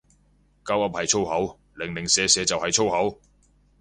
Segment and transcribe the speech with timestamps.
[0.63, 3.21] 鳩噏係粗口，零零舍舍就係粗口